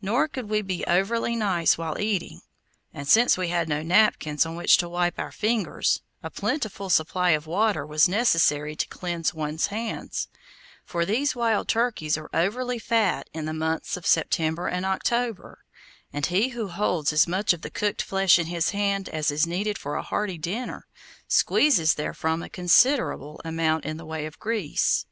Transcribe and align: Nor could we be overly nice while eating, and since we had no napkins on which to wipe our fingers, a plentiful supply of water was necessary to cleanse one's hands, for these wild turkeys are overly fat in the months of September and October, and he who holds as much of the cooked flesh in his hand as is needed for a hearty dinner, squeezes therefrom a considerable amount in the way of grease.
Nor 0.00 0.28
could 0.28 0.48
we 0.48 0.62
be 0.62 0.84
overly 0.86 1.34
nice 1.34 1.76
while 1.76 1.98
eating, 1.98 2.42
and 2.94 3.08
since 3.08 3.36
we 3.36 3.48
had 3.48 3.68
no 3.68 3.82
napkins 3.82 4.46
on 4.46 4.54
which 4.54 4.76
to 4.76 4.88
wipe 4.88 5.18
our 5.18 5.32
fingers, 5.32 6.02
a 6.22 6.30
plentiful 6.30 6.88
supply 6.88 7.30
of 7.30 7.48
water 7.48 7.84
was 7.84 8.08
necessary 8.08 8.76
to 8.76 8.86
cleanse 8.86 9.34
one's 9.34 9.66
hands, 9.66 10.28
for 10.84 11.04
these 11.04 11.34
wild 11.34 11.66
turkeys 11.66 12.16
are 12.16 12.30
overly 12.32 12.78
fat 12.78 13.28
in 13.34 13.44
the 13.46 13.52
months 13.52 13.96
of 13.96 14.06
September 14.06 14.68
and 14.68 14.86
October, 14.86 15.64
and 16.12 16.26
he 16.26 16.50
who 16.50 16.68
holds 16.68 17.12
as 17.12 17.26
much 17.26 17.52
of 17.52 17.62
the 17.62 17.68
cooked 17.70 18.02
flesh 18.02 18.38
in 18.38 18.46
his 18.46 18.70
hand 18.70 19.08
as 19.08 19.32
is 19.32 19.48
needed 19.48 19.78
for 19.78 19.96
a 19.96 20.02
hearty 20.04 20.38
dinner, 20.38 20.86
squeezes 21.26 21.94
therefrom 21.94 22.40
a 22.40 22.48
considerable 22.48 23.40
amount 23.44 23.84
in 23.84 23.96
the 23.96 24.06
way 24.06 24.26
of 24.26 24.38
grease. 24.38 25.06